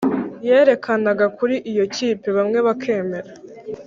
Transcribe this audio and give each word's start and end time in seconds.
yerekanaga 0.47 1.25
kuri 1.37 1.55
iyo 1.71 1.85
kipe 1.95 2.27
bamwe 2.37 2.59
bakemera 2.67 3.29